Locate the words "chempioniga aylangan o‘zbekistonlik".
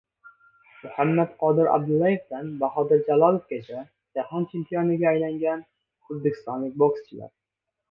4.55-6.83